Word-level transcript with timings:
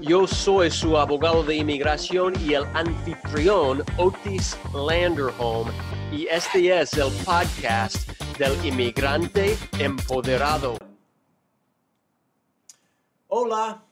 Yo 0.00 0.26
soy 0.26 0.70
su 0.70 0.96
abogado 0.96 1.42
de 1.44 1.56
inmigración 1.56 2.32
y 2.40 2.54
el 2.54 2.64
anfitrión 2.74 3.84
Otis 3.98 4.58
Landerholm 4.72 5.68
y 6.10 6.26
este 6.26 6.80
es 6.80 6.94
el 6.94 7.12
podcast 7.22 8.08
del 8.38 8.64
inmigrante 8.64 9.58
empoderado. 9.78 10.78
Hola, 13.28 13.84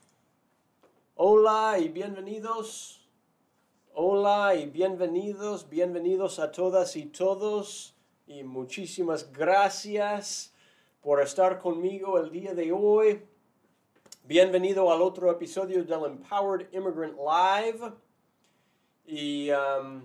hola 1.17 1.79
y 1.79 1.89
bienvenidos. 1.89 3.07
Hola 3.93 4.55
y 4.55 4.65
bienvenidos, 4.65 5.69
bienvenidos 5.69 6.39
a 6.39 6.51
todas 6.51 6.97
y 6.97 7.05
todos 7.05 7.95
y 8.27 8.45
muchísimas 8.45 9.31
gracias 9.31 10.55
por 11.03 11.21
estar 11.21 11.59
conmigo 11.59 12.19
el 12.19 12.31
día 12.31 12.55
de 12.55 12.73
hoy. 12.73 13.23
Bienvenido 14.29 14.93
al 14.93 15.01
otro 15.01 15.31
episodio 15.31 15.83
del 15.83 16.05
Empowered 16.05 16.69
Immigrant 16.75 17.17
Live. 17.17 17.93
Y, 19.07 19.51
um, 19.51 20.03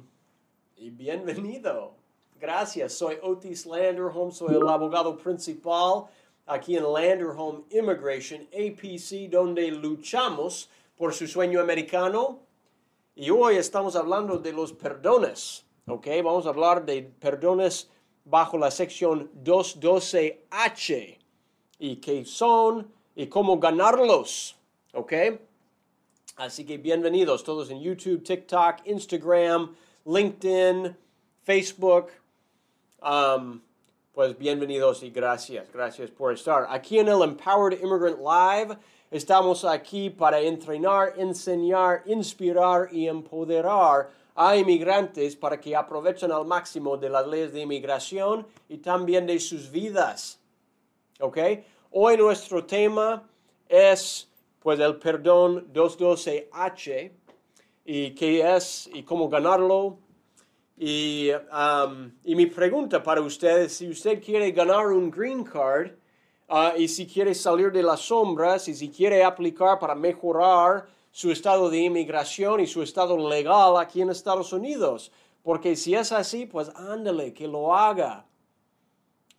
y, 0.78 0.92
bienvenido. 0.92 1.96
Gracias. 2.40 2.94
Soy 2.94 3.18
Otis 3.22 3.66
Landerholm, 3.66 4.32
soy 4.32 4.56
el 4.56 4.66
abogado 4.70 5.18
principal 5.18 6.06
aquí 6.46 6.78
en 6.78 6.84
Landerholm 6.84 7.66
Immigration, 7.70 8.48
APC, 8.54 9.30
donde 9.30 9.70
luchamos 9.72 10.70
por 10.96 11.14
su 11.14 11.28
sueño 11.28 11.60
americano. 11.60 12.40
Y 13.16 13.30
hoy 13.30 13.58
estamos 13.58 13.98
hablando 13.98 14.38
de 14.38 14.54
los 14.54 14.72
perdones. 14.72 15.66
¿Ok? 15.86 16.08
Vamos 16.24 16.46
a 16.46 16.50
hablar 16.52 16.86
de 16.86 17.04
perdones 17.04 17.90
bajo 18.24 18.58
la 18.58 18.72
sección 18.72 19.30
212H. 19.44 21.18
¿Y 21.78 21.98
qué 21.98 22.24
son? 22.24 23.03
Y 23.16 23.28
cómo 23.28 23.60
ganarlos. 23.60 24.56
¿Ok? 24.94 25.14
Así 26.36 26.66
que 26.66 26.78
bienvenidos 26.78 27.44
todos 27.44 27.70
en 27.70 27.80
YouTube, 27.80 28.24
TikTok, 28.24 28.86
Instagram, 28.86 29.76
LinkedIn, 30.06 30.96
Facebook. 31.44 32.08
Um, 33.02 33.62
pues 34.14 34.38
bienvenidos 34.38 35.04
y 35.04 35.10
gracias, 35.10 35.72
gracias 35.72 36.10
por 36.12 36.34
estar. 36.34 36.68
Aquí 36.70 37.00
en 37.00 37.08
el 37.08 37.22
Empowered 37.22 37.82
Immigrant 37.82 38.20
Live 38.20 38.78
estamos 39.12 39.66
aquí 39.66 40.10
para 40.10 40.40
entrenar, 40.40 41.14
enseñar, 41.18 42.04
inspirar 42.06 42.90
y 42.92 43.08
empoderar 43.08 44.10
a 44.36 44.56
inmigrantes 44.56 45.36
para 45.36 45.60
que 45.60 45.76
aprovechen 45.76 46.32
al 46.32 46.46
máximo 46.46 46.98
de 46.98 47.10
las 47.10 47.28
leyes 47.28 47.54
de 47.54 47.62
inmigración 47.62 48.48
y 48.70 48.78
también 48.78 49.28
de 49.28 49.40
sus 49.40 49.70
vidas. 49.70 50.40
¿Ok? 51.20 51.38
Hoy 51.96 52.18
nuestro 52.18 52.66
tema 52.66 53.22
es 53.70 54.28
pues 54.60 54.80
el 54.80 54.96
perdón 54.96 55.72
212H 55.72 57.12
y 57.86 58.16
qué 58.16 58.56
es 58.56 58.90
y 58.92 59.04
cómo 59.04 59.30
ganarlo. 59.30 60.00
Y, 60.76 61.30
um, 61.30 62.12
y 62.24 62.34
mi 62.34 62.48
pregunta 62.48 63.04
para 63.04 63.22
ustedes, 63.22 63.74
si 63.74 63.88
usted 63.88 64.24
quiere 64.24 64.50
ganar 64.52 64.88
un 64.88 65.12
green 65.12 65.44
card 65.44 65.92
uh, 66.50 66.76
y 66.76 66.88
si 66.88 67.06
quiere 67.06 67.36
salir 67.36 67.72
de 67.72 67.84
las 67.84 68.00
sombras 68.00 68.68
y 68.68 68.74
si 68.74 68.90
quiere 68.90 69.24
aplicar 69.24 69.78
para 69.78 69.94
mejorar 69.94 70.88
su 71.12 71.32
estado 71.32 71.70
de 71.70 71.78
inmigración 71.78 72.60
y 72.60 72.66
su 72.66 72.82
estado 72.82 73.30
legal 73.30 73.78
aquí 73.78 74.02
en 74.02 74.10
Estados 74.10 74.52
Unidos, 74.52 75.12
porque 75.44 75.76
si 75.76 75.94
es 75.94 76.12
así, 76.12 76.48
pues 76.48 76.70
ándale, 76.70 77.36
que 77.36 77.48
lo 77.48 77.76
haga 77.76 78.26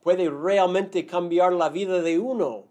puede 0.04 0.28
realmente 0.28 1.06
cambiar 1.06 1.54
la 1.54 1.70
vida 1.70 2.02
de 2.02 2.18
uno. 2.18 2.64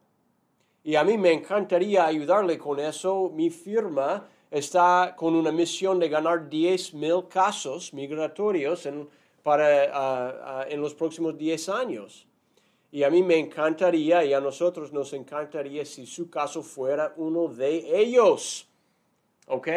Y 0.83 0.95
a 0.95 1.03
mí 1.03 1.17
me 1.17 1.33
encantaría 1.33 2.05
ayudarle 2.05 2.59
con 2.59 2.79
eso. 2.79 3.31
Mi 3.33 3.49
firma 3.49 4.27
está 4.51 5.15
con 5.17 5.33
una 5.33 5.51
misión 5.51 5.99
de 5.99 6.09
ganar 6.09 6.47
10 6.47 6.93
mil 6.93 7.27
casos 7.27 7.91
migratorios 7.91 8.85
en, 8.85 9.09
para, 9.41 9.65
ah, 9.91 10.59
ah, 10.61 10.65
en 10.69 10.79
los 10.79 10.93
próximos 10.93 11.35
10 11.35 11.69
años. 11.69 12.27
Y 12.91 13.01
a 13.01 13.09
mí 13.09 13.23
me 13.23 13.39
encantaría 13.39 14.23
y 14.23 14.33
a 14.33 14.39
nosotros 14.39 14.93
nos 14.93 15.11
encantaría 15.13 15.83
si 15.85 16.05
su 16.05 16.29
caso 16.29 16.61
fuera 16.61 17.15
uno 17.17 17.47
de 17.47 17.99
ellos. 17.99 18.67
¿Ok? 19.47 19.69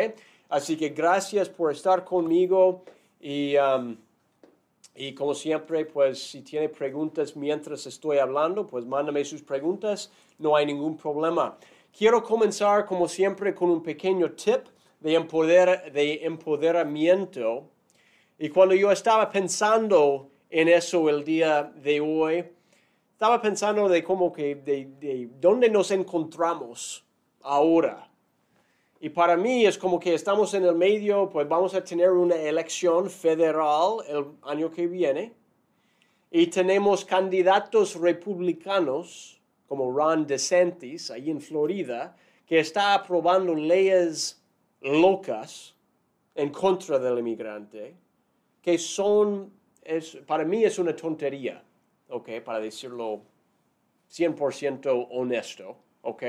Así 0.50 0.76
que 0.76 0.90
gracias 0.90 1.48
por 1.48 1.72
estar 1.72 2.04
conmigo 2.04 2.84
y... 3.18 3.56
Um, 3.56 3.96
y 4.96 5.14
como 5.14 5.34
siempre, 5.34 5.84
pues 5.84 6.30
si 6.30 6.42
tiene 6.42 6.68
preguntas 6.68 7.36
mientras 7.36 7.86
estoy 7.86 8.18
hablando, 8.18 8.66
pues 8.66 8.86
mándame 8.86 9.24
sus 9.24 9.42
preguntas, 9.42 10.10
no 10.38 10.56
hay 10.56 10.66
ningún 10.66 10.96
problema. 10.96 11.58
Quiero 11.96 12.22
comenzar 12.22 12.86
como 12.86 13.08
siempre 13.08 13.54
con 13.54 13.70
un 13.70 13.82
pequeño 13.82 14.32
tip 14.32 14.66
de, 15.00 15.14
empoder, 15.14 15.92
de 15.92 16.24
empoderamiento. 16.24 17.68
Y 18.38 18.48
cuando 18.48 18.74
yo 18.74 18.90
estaba 18.90 19.30
pensando 19.30 20.30
en 20.50 20.68
eso 20.68 21.08
el 21.08 21.24
día 21.24 21.62
de 21.62 22.00
hoy, 22.00 22.44
estaba 23.12 23.40
pensando 23.40 23.88
de 23.88 24.02
cómo 24.02 24.32
que, 24.32 24.56
de, 24.56 24.86
de 25.00 25.30
dónde 25.40 25.70
nos 25.70 25.90
encontramos 25.90 27.04
ahora. 27.42 28.05
Y 29.00 29.10
para 29.10 29.36
mí 29.36 29.66
es 29.66 29.76
como 29.76 30.00
que 30.00 30.14
estamos 30.14 30.54
en 30.54 30.64
el 30.64 30.74
medio, 30.74 31.28
pues 31.28 31.46
vamos 31.46 31.74
a 31.74 31.84
tener 31.84 32.10
una 32.10 32.36
elección 32.36 33.10
federal 33.10 33.98
el 34.08 34.24
año 34.42 34.70
que 34.70 34.86
viene. 34.86 35.32
Y 36.30 36.46
tenemos 36.46 37.04
candidatos 37.04 37.94
republicanos 37.94 39.40
como 39.68 39.90
Ron 39.90 40.26
DeSantis, 40.26 41.10
ahí 41.10 41.30
en 41.30 41.40
Florida, 41.40 42.16
que 42.46 42.60
está 42.60 42.94
aprobando 42.94 43.54
leyes 43.54 44.42
locas 44.80 45.74
en 46.34 46.50
contra 46.50 46.98
del 46.98 47.18
inmigrante, 47.18 47.94
que 48.62 48.78
son, 48.78 49.52
es, 49.82 50.16
para 50.26 50.44
mí 50.44 50.64
es 50.64 50.78
una 50.78 50.94
tontería, 50.94 51.62
¿ok? 52.08 52.40
Para 52.44 52.60
decirlo 52.60 53.22
100% 54.10 55.08
honesto, 55.10 55.76
¿ok? 56.02 56.22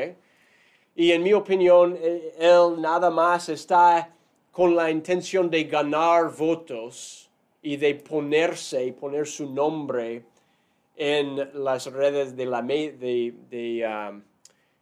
Y 1.00 1.12
en 1.12 1.22
mi 1.22 1.32
opinión, 1.32 1.96
eh, 2.02 2.34
él 2.40 2.82
nada 2.82 3.12
más 3.12 3.50
está 3.50 4.12
con 4.52 4.76
la 4.76 4.90
intención 4.90 5.48
de 5.48 5.64
ganar 5.66 6.36
votos 6.36 7.30
y 7.62 7.78
de 7.78 7.94
ponerse 7.94 8.92
poner 8.94 9.28
su 9.28 9.48
nombre 9.54 10.24
en 10.96 11.64
las 11.64 11.86
redes 11.86 12.36
de, 12.36 12.46
la, 12.48 12.64
de, 12.64 13.36
de, 13.48 13.88
um, 13.88 14.24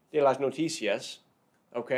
de 0.10 0.22
las 0.22 0.40
noticias. 0.40 1.22
¿ok? 1.74 1.92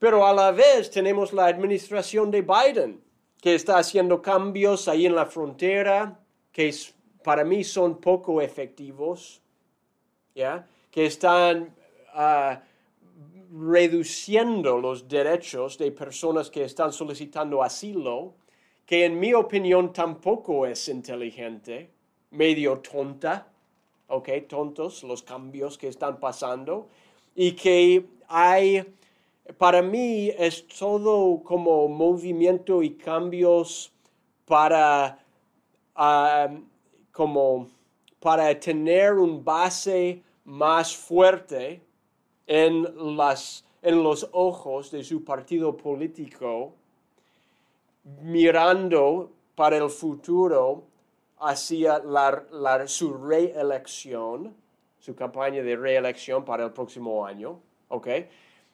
Pero 0.00 0.26
a 0.26 0.32
la 0.32 0.50
vez 0.50 0.90
tenemos 0.90 1.32
la 1.32 1.46
administración 1.46 2.32
de 2.32 2.42
Biden, 2.42 3.00
que 3.40 3.54
está 3.54 3.78
haciendo 3.78 4.20
cambios 4.20 4.88
ahí 4.88 5.06
en 5.06 5.14
la 5.14 5.26
frontera, 5.26 6.18
que 6.50 6.74
para 7.22 7.44
mí 7.44 7.62
son 7.62 8.00
poco 8.00 8.40
efectivos, 8.40 9.40
¿ya? 10.34 10.66
Que 10.90 11.06
están 11.06 11.72
uh, 12.14 12.56
reduciendo 13.52 14.78
los 14.78 15.08
derechos 15.08 15.76
de 15.76 15.92
personas 15.92 16.50
que 16.50 16.64
están 16.64 16.92
solicitando 16.92 17.62
asilo, 17.62 18.34
que 18.86 19.04
en 19.04 19.20
mi 19.20 19.34
opinión 19.34 19.92
tampoco 19.92 20.66
es 20.66 20.88
inteligente, 20.88 21.90
medio 22.30 22.78
tonta, 22.78 23.46
ok, 24.08 24.28
tontos 24.48 25.02
los 25.04 25.22
cambios 25.22 25.76
que 25.76 25.88
están 25.88 26.18
pasando, 26.18 26.88
y 27.34 27.52
que 27.52 28.06
hay, 28.26 28.84
para 29.58 29.82
mí 29.82 30.30
es 30.30 30.66
todo 30.66 31.42
como 31.42 31.88
movimiento 31.88 32.82
y 32.82 32.94
cambios 32.94 33.92
para, 34.46 35.18
ah, 35.94 36.48
como, 37.12 37.68
para 38.18 38.58
tener 38.58 39.14
un 39.14 39.44
base 39.44 40.22
más 40.44 40.96
fuerte 40.96 41.82
en, 42.52 43.16
las, 43.16 43.64
en 43.80 44.02
los 44.02 44.28
ojos 44.32 44.90
de 44.90 45.02
su 45.04 45.24
partido 45.24 45.74
político, 45.74 46.74
mirando 48.20 49.30
para 49.54 49.78
el 49.78 49.88
futuro 49.88 50.84
hacia 51.40 52.00
la, 52.00 52.86
su 52.86 53.14
reelección, 53.14 54.54
su 54.98 55.14
campaña 55.14 55.62
de 55.62 55.76
reelección 55.76 56.44
para 56.44 56.66
el 56.66 56.72
próximo 56.72 57.24
año. 57.24 57.58
¿ok? 57.88 58.08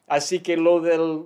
Así 0.07 0.41
que 0.41 0.57
lo 0.57 0.81
del, 0.81 1.23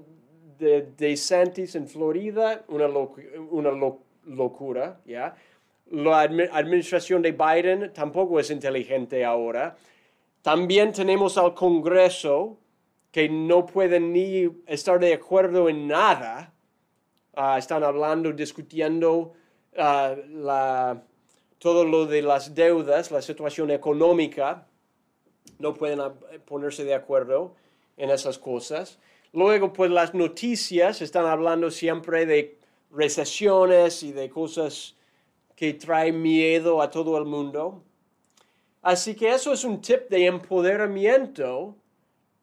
de 0.59 0.91
DeSantis 0.95 1.73
en 1.73 1.87
Florida, 1.87 2.63
una, 2.67 2.87
una 2.87 3.95
locura, 4.25 4.99
¿ya? 5.07 5.35
La 5.89 6.21
administración 6.21 7.23
de 7.23 7.31
Biden 7.31 7.91
tampoco 7.93 8.39
es 8.39 8.51
inteligente 8.51 9.25
ahora. 9.25 9.75
También 10.43 10.91
tenemos 10.91 11.37
al 11.37 11.53
Congreso 11.53 12.59
que 13.11 13.29
no 13.29 13.65
pueden 13.65 14.11
ni 14.11 14.49
estar 14.67 14.99
de 14.99 15.13
acuerdo 15.13 15.69
en 15.69 15.87
nada. 15.87 16.53
Ah, 17.33 17.57
están 17.57 17.81
hablando, 17.81 18.29
discutiendo 18.33 19.33
ah, 19.77 20.95
todo 21.59 21.85
lo 21.85 22.05
de 22.05 22.21
las 22.21 22.53
deudas, 22.53 23.09
la 23.09 23.21
situación 23.21 23.71
económica. 23.71 24.67
No 25.59 25.73
pueden 25.73 26.01
ponerse 26.45 26.83
de 26.83 26.93
acuerdo 26.93 27.55
en 27.95 28.09
esas 28.09 28.37
cosas. 28.37 28.99
Luego, 29.31 29.71
pues 29.71 29.91
las 29.91 30.13
noticias 30.13 31.01
están 31.01 31.25
hablando 31.25 31.71
siempre 31.71 32.25
de 32.25 32.57
recesiones 32.91 34.03
y 34.03 34.11
de 34.11 34.29
cosas 34.29 34.97
que 35.55 35.73
traen 35.73 36.21
miedo 36.21 36.81
a 36.81 36.89
todo 36.89 37.17
el 37.17 37.23
mundo. 37.23 37.81
Así 38.83 39.15
que 39.15 39.31
eso 39.31 39.53
es 39.53 39.63
un 39.63 39.81
tip 39.81 40.09
de 40.09 40.27
empoderamiento, 40.27 41.75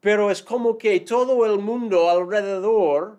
pero 0.01 0.29
es 0.29 0.41
como 0.43 0.77
que 0.77 0.99
todo 0.99 1.45
el 1.45 1.59
mundo 1.59 2.09
alrededor 2.09 3.17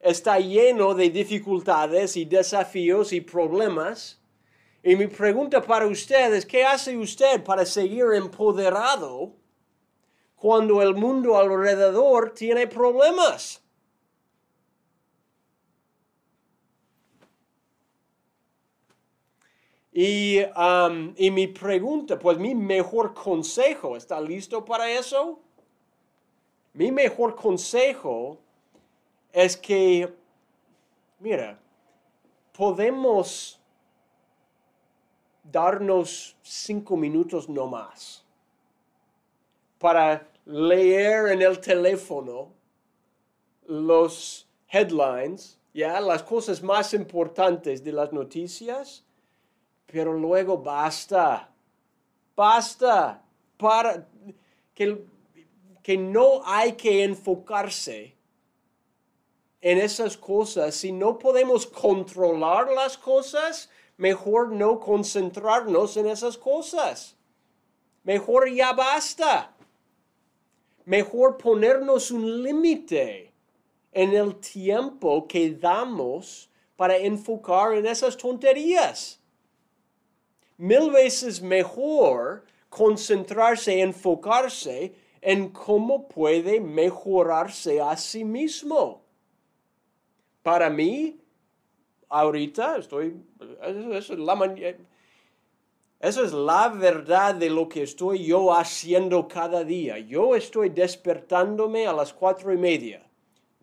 está 0.00 0.38
lleno 0.38 0.92
de 0.92 1.08
dificultades 1.08 2.16
y 2.18 2.26
desafíos 2.26 3.14
y 3.14 3.22
problemas. 3.22 4.20
Y 4.82 4.96
mi 4.96 5.06
pregunta 5.06 5.62
para 5.62 5.86
usted 5.86 6.34
es, 6.34 6.44
¿qué 6.44 6.64
hace 6.64 6.96
usted 6.98 7.42
para 7.42 7.64
seguir 7.64 8.04
empoderado 8.14 9.40
cuando 10.40 10.80
el 10.80 10.94
mundo 10.94 11.36
alrededor 11.36 12.30
tiene 12.30 12.66
problemas. 12.66 13.62
Y, 20.02 20.42
um, 20.56 21.12
y, 21.14 21.30
mi 21.30 21.46
pregunta, 21.46 22.18
pues 22.18 22.38
mi 22.38 22.54
mejor 22.54 23.12
consejo, 23.12 23.98
¿está 23.98 24.18
listo 24.18 24.64
para 24.64 24.90
eso? 24.90 25.40
Mi 26.72 26.90
mejor 26.90 27.36
consejo 27.36 28.38
es 29.30 29.58
que, 29.58 30.10
mira, 31.18 31.60
podemos 32.56 33.60
darnos 35.42 36.34
cinco 36.40 36.96
minutos 36.96 37.46
no 37.46 37.66
más 37.66 38.24
para 39.78 40.26
leer 40.46 41.32
en 41.32 41.42
el 41.42 41.60
teléfono 41.60 42.54
los 43.66 44.48
headlines, 44.66 45.58
ya 45.74 46.00
las 46.00 46.22
cosas 46.22 46.62
más 46.62 46.94
importantes 46.94 47.84
de 47.84 47.92
las 47.92 48.14
noticias, 48.14 49.04
pero 49.92 50.12
luego 50.12 50.58
basta, 50.58 51.50
basta, 52.36 53.22
para 53.56 54.06
que, 54.74 55.04
que 55.82 55.96
no 55.96 56.42
hay 56.44 56.72
que 56.72 57.04
enfocarse 57.04 58.16
en 59.60 59.78
esas 59.78 60.16
cosas. 60.16 60.74
Si 60.74 60.92
no 60.92 61.18
podemos 61.18 61.66
controlar 61.66 62.70
las 62.72 62.96
cosas, 62.96 63.70
mejor 63.96 64.52
no 64.52 64.80
concentrarnos 64.80 65.96
en 65.96 66.06
esas 66.06 66.38
cosas. 66.38 67.16
Mejor 68.02 68.50
ya 68.50 68.72
basta 68.72 69.54
mejor 70.90 71.36
ponernos 71.36 72.10
un 72.10 72.42
límite 72.42 73.32
en 73.92 74.12
el 74.12 74.34
tiempo 74.40 75.26
que 75.28 75.52
damos 75.52 76.50
para 76.74 76.96
enfocar 76.96 77.74
en 77.74 77.86
esas 77.86 78.16
tonterías. 78.16 79.19
Mil 80.60 80.90
veces 80.90 81.40
mejor 81.40 82.44
concentrarse, 82.68 83.80
enfocarse 83.80 84.94
en 85.22 85.48
cómo 85.48 86.06
puede 86.06 86.60
mejorarse 86.60 87.80
a 87.80 87.96
sí 87.96 88.26
mismo. 88.26 89.00
Para 90.42 90.68
mí, 90.68 91.18
ahorita 92.10 92.76
estoy, 92.76 93.22
eso 93.62 94.12
es 94.12 94.18
la, 94.18 94.76
esa 95.98 96.22
es 96.24 96.32
la 96.34 96.68
verdad 96.68 97.34
de 97.36 97.48
lo 97.48 97.66
que 97.66 97.82
estoy 97.82 98.26
yo 98.26 98.52
haciendo 98.52 99.26
cada 99.28 99.64
día. 99.64 99.98
Yo 99.98 100.36
estoy 100.36 100.68
despertándome 100.68 101.86
a 101.86 101.94
las 101.94 102.12
cuatro 102.12 102.52
y 102.52 102.58
media 102.58 103.02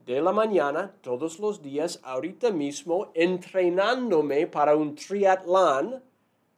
de 0.04 0.20
la 0.20 0.32
mañana 0.32 0.96
todos 1.02 1.38
los 1.38 1.62
días, 1.62 2.00
ahorita 2.02 2.50
mismo, 2.50 3.12
entrenándome 3.14 4.48
para 4.48 4.76
un 4.76 4.96
triatlón 4.96 6.07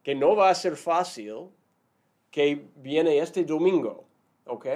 que 0.04 0.16
no 0.16 0.36
va 0.36 0.50
a 0.50 0.56
ser 0.56 0.76
fácil, 0.76 1.50
que 2.32 2.68
viene 2.76 3.20
este 3.20 3.44
domingo. 3.44 4.06
¿Ok? 4.46 4.68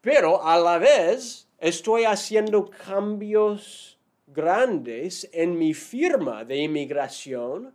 Pero 0.00 0.42
a 0.42 0.58
la 0.58 0.78
vez 0.78 1.48
estoy 1.58 2.04
haciendo 2.04 2.68
cambios 2.68 3.98
grandes 4.26 5.28
en 5.32 5.56
mi 5.56 5.72
firma 5.72 6.44
de 6.44 6.58
inmigración 6.58 7.72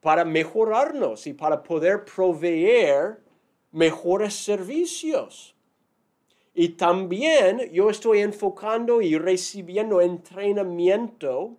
para 0.00 0.24
mejorarnos 0.24 1.26
y 1.26 1.32
para 1.32 1.62
poder 1.62 2.04
proveer 2.04 3.20
mejores 3.72 4.34
servicios. 4.34 5.56
Y 6.54 6.70
también 6.70 7.70
yo 7.72 7.90
estoy 7.90 8.20
enfocando 8.20 9.00
y 9.00 9.16
recibiendo 9.16 10.00
entrenamiento 10.00 11.56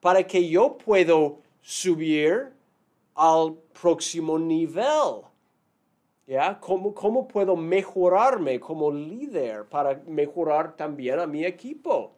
para 0.00 0.26
que 0.26 0.48
yo 0.48 0.78
pueda 0.78 1.14
subir 1.60 2.52
al 3.18 3.54
próximo 3.80 4.38
nivel. 4.38 5.22
¿Ya? 6.26 6.58
¿Cómo, 6.60 6.94
¿Cómo 6.94 7.26
puedo 7.26 7.56
mejorarme 7.56 8.60
como 8.60 8.90
líder 8.90 9.66
para 9.68 10.00
mejorar 10.06 10.76
también 10.76 11.18
a 11.18 11.26
mi 11.26 11.44
equipo? 11.44 12.14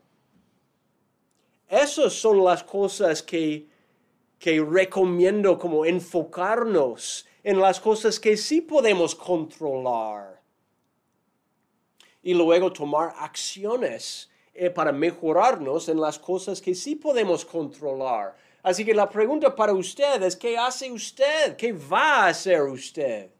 Esas 1.68 2.12
son 2.12 2.44
las 2.44 2.62
cosas 2.64 3.22
que 3.22 3.68
que 4.40 4.58
recomiendo 4.58 5.58
como 5.58 5.84
enfocarnos 5.84 7.26
en 7.44 7.60
las 7.60 7.78
cosas 7.78 8.18
que 8.18 8.38
sí 8.38 8.62
podemos 8.62 9.14
controlar 9.14 10.40
y 12.22 12.32
luego 12.32 12.72
tomar 12.72 13.12
acciones 13.18 14.30
eh, 14.54 14.70
para 14.70 14.92
mejorarnos 14.92 15.90
en 15.90 16.00
las 16.00 16.18
cosas 16.18 16.60
que 16.62 16.74
sí 16.74 16.96
podemos 16.96 17.44
controlar. 17.44 18.34
Así 18.62 18.84
que 18.84 18.94
la 18.94 19.08
pregunta 19.08 19.54
para 19.54 19.72
usted 19.72 20.22
es, 20.22 20.36
¿qué 20.36 20.56
hace 20.58 20.90
usted? 20.90 21.56
¿Qué 21.56 21.72
va 21.72 22.24
a 22.24 22.28
hacer 22.28 22.62
usted 22.62 23.30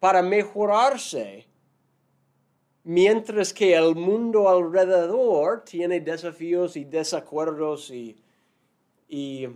para 0.00 0.22
mejorarse? 0.22 1.46
Mientras 2.84 3.52
que 3.52 3.74
el 3.74 3.94
mundo 3.94 4.48
alrededor 4.48 5.64
tiene 5.64 6.00
desafíos 6.00 6.76
y 6.76 6.84
desacuerdos 6.84 7.90
y, 7.90 8.16
y 9.08 9.48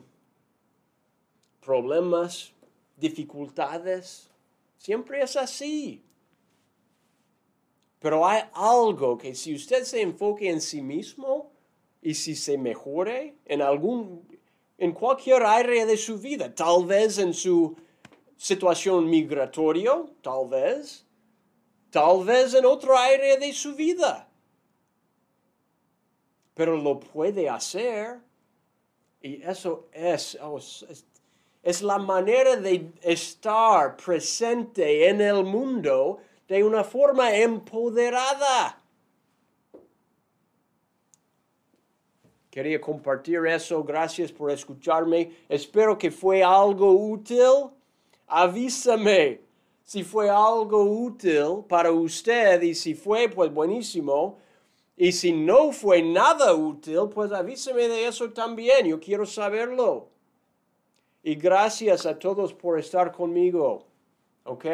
problemas, 1.60 2.52
dificultades. 2.96 4.30
Siempre 4.76 5.22
es 5.22 5.36
así. 5.36 6.02
Pero 7.98 8.26
hay 8.26 8.42
algo 8.52 9.16
que 9.16 9.34
si 9.34 9.54
usted 9.54 9.84
se 9.84 10.02
enfoque 10.02 10.50
en 10.50 10.60
sí 10.60 10.82
mismo 10.82 11.52
y 12.02 12.14
si 12.14 12.34
se 12.34 12.58
mejore 12.58 13.36
en 13.44 13.62
algún, 13.62 14.26
en 14.82 14.90
cualquier 14.90 15.44
área 15.44 15.86
de 15.86 15.96
su 15.96 16.18
vida, 16.18 16.52
tal 16.52 16.84
vez 16.84 17.18
en 17.18 17.32
su 17.32 17.76
situación 18.36 19.08
migratoria, 19.08 19.92
tal 20.20 20.48
vez, 20.48 21.06
tal 21.88 22.24
vez 22.24 22.52
en 22.54 22.66
otra 22.66 23.04
área 23.04 23.36
de 23.36 23.52
su 23.52 23.76
vida. 23.76 24.28
Pero 26.54 26.76
lo 26.76 26.98
puede 26.98 27.48
hacer 27.48 28.18
y 29.20 29.40
eso 29.42 29.86
es, 29.92 30.36
oh, 30.42 30.58
es 30.58 31.06
es 31.62 31.80
la 31.80 31.98
manera 31.98 32.56
de 32.56 32.90
estar 33.02 33.96
presente 33.96 35.08
en 35.08 35.20
el 35.20 35.44
mundo 35.44 36.18
de 36.48 36.64
una 36.64 36.82
forma 36.82 37.32
empoderada. 37.36 38.81
Quería 42.52 42.78
compartir 42.78 43.46
eso. 43.46 43.82
Gracias 43.82 44.30
por 44.30 44.50
escucharme. 44.50 45.32
Espero 45.48 45.96
que 45.96 46.10
fue 46.10 46.42
algo 46.42 46.92
útil. 46.92 47.70
Avísame 48.26 49.40
si 49.82 50.04
fue 50.04 50.28
algo 50.28 50.82
útil 50.82 51.64
para 51.66 51.90
usted 51.90 52.60
y 52.60 52.74
si 52.74 52.94
fue, 52.94 53.30
pues 53.30 53.50
buenísimo. 53.50 54.36
Y 54.98 55.12
si 55.12 55.32
no 55.32 55.72
fue 55.72 56.02
nada 56.02 56.52
útil, 56.52 57.08
pues 57.14 57.32
avísame 57.32 57.88
de 57.88 58.06
eso 58.06 58.30
también. 58.34 58.86
Yo 58.86 59.00
quiero 59.00 59.24
saberlo. 59.24 60.08
Y 61.22 61.36
gracias 61.36 62.04
a 62.04 62.18
todos 62.18 62.52
por 62.52 62.78
estar 62.78 63.12
conmigo. 63.12 63.86
¿Ok? 64.44 64.66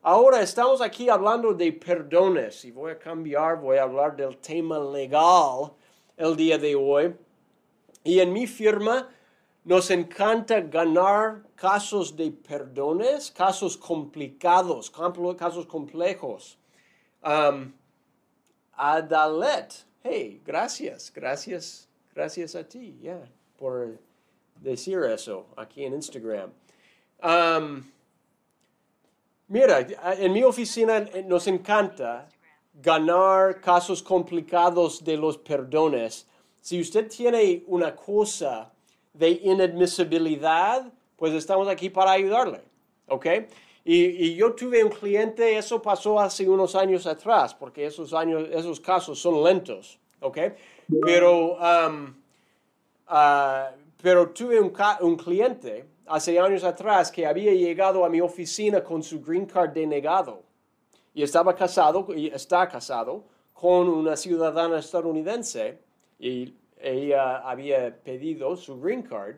Ahora 0.00 0.40
estamos 0.40 0.80
aquí 0.80 1.10
hablando 1.10 1.52
de 1.52 1.72
perdones 1.72 2.64
y 2.64 2.70
voy 2.70 2.92
a 2.92 2.98
cambiar, 2.98 3.60
voy 3.60 3.76
a 3.76 3.82
hablar 3.82 4.16
del 4.16 4.38
tema 4.38 4.78
legal 4.78 5.72
el 6.16 6.36
día 6.36 6.58
de 6.58 6.74
hoy. 6.74 7.14
Y 8.04 8.20
en 8.20 8.32
mi 8.32 8.46
firma 8.46 9.08
nos 9.64 9.90
encanta 9.90 10.60
ganar 10.60 11.42
casos 11.56 12.14
de 12.16 12.30
perdones, 12.30 13.30
casos 13.30 13.76
complicados, 13.76 14.90
casos 15.36 15.66
complejos. 15.66 16.56
Um, 17.22 17.72
Adalet, 18.72 19.84
hey, 20.04 20.40
gracias, 20.44 21.12
gracias, 21.12 21.88
gracias 22.14 22.54
a 22.54 22.62
ti, 22.62 22.96
ya, 23.02 23.20
por 23.58 23.98
decir 24.60 25.00
eso 25.02 25.46
aquí 25.56 25.84
en 25.84 25.94
Instagram. 25.94 26.52
Um, 27.22 27.82
mira, 29.48 29.80
en 29.80 30.32
mi 30.32 30.44
oficina 30.44 31.00
nos 31.24 31.46
encanta 31.48 32.28
ganar 32.82 33.60
casos 33.60 34.02
complicados 34.02 35.02
de 35.02 35.16
los 35.16 35.38
perdones. 35.38 36.26
Si 36.60 36.80
usted 36.80 37.08
tiene 37.08 37.64
una 37.66 37.94
cosa 37.94 38.70
de 39.14 39.30
inadmisibilidad, 39.30 40.90
pues 41.16 41.32
estamos 41.32 41.68
aquí 41.68 41.88
para 41.88 42.12
ayudarle, 42.12 42.62
¿ok? 43.08 43.26
Y, 43.84 44.34
yo 44.34 44.52
tuve 44.52 44.82
un 44.82 44.90
cliente, 44.90 45.56
eso 45.56 45.80
pasó 45.80 46.18
hace 46.18 46.48
unos 46.48 46.74
años 46.74 47.06
atrás, 47.06 47.54
porque 47.54 47.86
esos, 47.86 48.12
años, 48.12 48.48
esos 48.50 48.80
casos 48.80 49.18
son 49.18 49.44
lentos, 49.44 49.98
¿ok? 50.20 50.38
Pero, 51.02 51.54
um, 51.54 52.14
uh, 53.08 53.76
pero 54.02 54.30
tuve 54.30 54.60
un, 54.60 54.72
un 55.00 55.16
cliente 55.16 55.84
hace 56.06 56.38
años 56.38 56.64
atrás 56.64 57.12
que 57.12 57.26
había 57.26 57.52
llegado 57.52 58.04
a 58.04 58.08
mi 58.08 58.20
oficina 58.20 58.82
con 58.82 59.04
su 59.04 59.20
green 59.20 59.46
card 59.46 59.70
denegado 59.70 60.45
y 61.16 61.22
estaba 61.22 61.54
casado 61.54 62.08
y 62.14 62.26
está 62.26 62.68
casado 62.68 63.24
con 63.54 63.88
una 63.88 64.16
ciudadana 64.18 64.80
estadounidense 64.80 65.78
y 66.18 66.52
ella 66.78 67.38
había 67.38 67.96
pedido 68.04 68.54
su 68.54 68.78
green 68.78 69.02
card, 69.02 69.36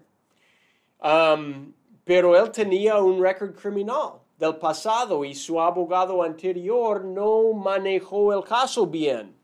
um, 1.00 1.72
pero 2.02 2.36
él 2.36 2.50
tenía 2.50 3.00
un 3.00 3.22
récord 3.22 3.54
criminal 3.54 4.14
del 4.36 4.56
pasado 4.56 5.24
y 5.24 5.36
su 5.36 5.60
abogado 5.60 6.20
anterior 6.24 7.04
no 7.04 7.52
manejó 7.52 8.32
el 8.32 8.42
caso 8.42 8.84
bien. 8.84 9.36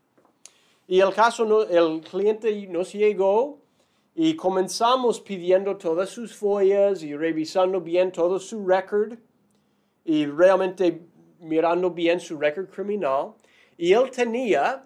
Y 0.89 0.99
el 0.99 1.13
caso, 1.13 1.45
no, 1.45 1.61
el 1.61 2.01
cliente 2.01 2.67
nos 2.67 2.91
llegó 2.91 3.59
y 4.13 4.35
comenzamos 4.35 5.21
pidiendo 5.21 5.77
todas 5.77 6.09
sus 6.09 6.35
follas 6.35 7.01
y 7.01 7.15
revisando 7.15 7.79
bien 7.79 8.11
todo 8.11 8.39
su 8.39 8.67
récord 8.67 9.17
y 10.03 10.25
realmente 10.25 11.14
mirando 11.45 11.89
bien 11.89 12.19
su 12.19 12.37
récord 12.37 12.67
criminal, 12.69 13.33
y 13.77 13.93
él 13.93 14.09
tenía 14.11 14.83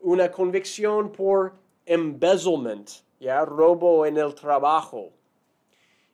una 0.00 0.30
convicción 0.30 1.10
por 1.12 1.54
embezzlement, 1.86 2.88
ya 3.20 3.44
robo 3.44 4.06
en 4.06 4.16
el 4.16 4.34
trabajo. 4.34 5.10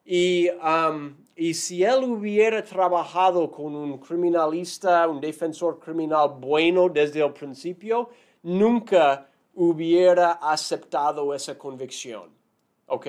Y, 0.05 0.51
um, 0.51 1.15
y 1.35 1.55
si 1.55 1.83
él 1.83 2.05
hubiera 2.05 2.63
trabajado 2.63 3.51
con 3.51 3.75
un 3.75 3.99
criminalista, 3.99 5.09
un 5.09 5.21
defensor 5.21 5.79
criminal 5.79 6.35
bueno 6.39 6.89
desde 6.89 7.25
el 7.25 7.33
principio, 7.33 8.11
nunca 8.43 9.29
hubiera 9.55 10.33
aceptado 10.33 11.35
esa 11.35 11.57
convicción. 11.57 12.31
¿Ok? 12.87 13.07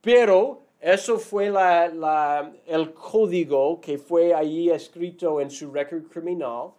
Pero 0.00 0.63
eso 0.84 1.18
fue 1.18 1.46
el 1.46 2.92
código 2.92 3.80
que 3.80 3.96
fue 3.96 4.34
ahí 4.34 4.68
escrito 4.68 5.40
en 5.40 5.50
su 5.50 5.72
récord 5.72 6.02
criminal. 6.10 6.72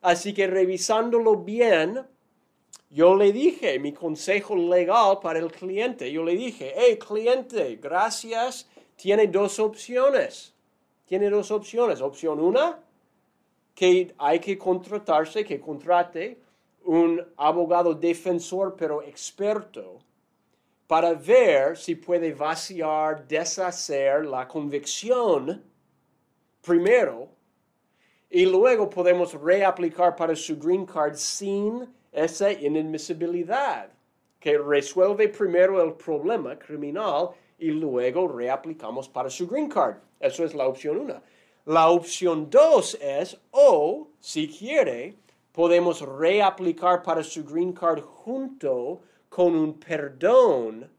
Así 0.00 0.32
que 0.32 0.46
revisándolo 0.46 1.36
bien, 1.36 2.00
yo 2.88 3.14
le 3.14 3.32
dije 3.32 3.78
mi 3.78 3.92
consejo 3.92 4.56
legal 4.56 5.18
para 5.22 5.40
el 5.40 5.52
cliente. 5.52 6.10
Yo 6.10 6.24
le 6.24 6.36
dije, 6.36 6.72
hey 6.74 6.98
cliente, 6.98 7.76
gracias, 7.76 8.66
tiene 8.96 9.26
dos 9.26 9.58
opciones. 9.58 10.54
Tiene 11.04 11.28
dos 11.28 11.50
opciones. 11.50 12.00
Opción 12.00 12.40
una, 12.40 12.78
que 13.74 14.14
hay 14.16 14.38
que 14.38 14.56
contratarse, 14.56 15.44
que 15.44 15.60
contrate 15.60 16.38
un 16.84 17.22
abogado 17.36 17.92
defensor 17.92 18.74
pero 18.74 19.02
experto 19.02 19.98
para 20.90 21.14
ver 21.14 21.76
si 21.76 21.94
puede 21.94 22.34
vaciar, 22.34 23.24
deshacer 23.28 24.26
la 24.26 24.48
convicción 24.48 25.62
primero 26.60 27.28
y 28.28 28.44
luego 28.44 28.90
podemos 28.90 29.32
reaplicar 29.34 30.16
para 30.16 30.34
su 30.34 30.58
green 30.58 30.84
card 30.84 31.14
sin 31.14 31.88
esa 32.10 32.50
inadmisibilidad, 32.50 33.88
que 34.40 34.58
resuelve 34.58 35.28
primero 35.28 35.80
el 35.80 35.92
problema 35.92 36.58
criminal 36.58 37.28
y 37.56 37.70
luego 37.70 38.26
reaplicamos 38.26 39.08
para 39.08 39.30
su 39.30 39.46
green 39.46 39.68
card. 39.68 39.98
Eso 40.18 40.44
es 40.44 40.54
la 40.54 40.66
opción 40.66 40.98
una. 40.98 41.22
La 41.66 41.88
opción 41.88 42.50
dos 42.50 42.98
es, 43.00 43.40
o 43.52 44.08
si 44.18 44.48
quiere, 44.48 45.14
podemos 45.52 46.00
reaplicar 46.00 47.00
para 47.04 47.22
su 47.22 47.44
green 47.44 47.72
card 47.72 48.00
junto 48.00 49.02
con 49.30 49.54
un 49.54 49.78
perdón 49.78 50.90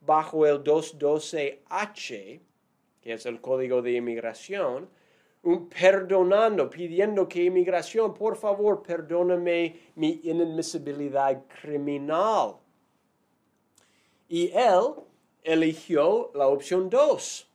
bajo 0.00 0.46
el 0.46 0.62
212H, 0.62 2.40
que 3.00 3.12
es 3.14 3.26
el 3.26 3.40
código 3.40 3.80
de 3.80 3.92
inmigración, 3.92 4.88
un 5.42 5.68
perdonando, 5.70 6.68
pidiendo 6.68 7.26
que 7.26 7.44
inmigración, 7.44 8.12
por 8.12 8.36
favor, 8.36 8.82
perdóname 8.82 9.92
mi 9.94 10.20
inadmisibilidad 10.24 11.42
criminal. 11.62 12.56
Y 14.28 14.50
él 14.52 14.96
eligió 15.42 16.30
la 16.34 16.48
opción 16.48 16.90
2 16.90 17.50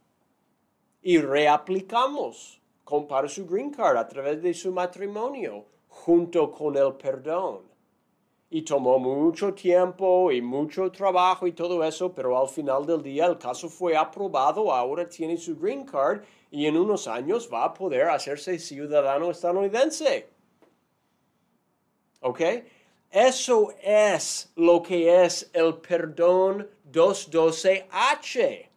y 1.03 1.19
reaplicamos 1.19 2.59
para 3.07 3.29
su 3.29 3.45
green 3.45 3.69
card 3.69 3.97
a 3.97 4.07
través 4.07 4.41
de 4.41 4.55
su 4.55 4.71
matrimonio 4.71 5.65
junto 5.87 6.51
con 6.51 6.75
el 6.75 6.93
perdón 6.93 7.74
y 8.55 8.61
tomó 8.61 8.97
mucho 8.97 9.53
tiempo 9.53 10.31
y 10.31 10.41
mucho 10.41 10.89
trabajo 10.89 11.45
y 11.45 11.51
todo 11.51 11.83
eso, 11.83 12.13
pero 12.13 12.39
al 12.39 12.47
final 12.47 12.85
del 12.85 13.03
día 13.03 13.25
el 13.25 13.37
caso 13.37 13.67
fue 13.67 13.97
aprobado, 13.97 14.73
ahora 14.73 15.09
tiene 15.09 15.35
su 15.35 15.57
green 15.57 15.83
card 15.83 16.21
y 16.51 16.65
en 16.65 16.77
unos 16.77 17.05
años 17.05 17.49
va 17.51 17.65
a 17.65 17.73
poder 17.73 18.07
hacerse 18.07 18.57
ciudadano 18.57 19.29
estadounidense. 19.29 20.29
¿Ok? 22.21 22.39
Eso 23.11 23.73
es 23.83 24.53
lo 24.55 24.81
que 24.81 25.25
es 25.25 25.49
el 25.51 25.73
perdón 25.79 26.69
212H. 26.89 28.69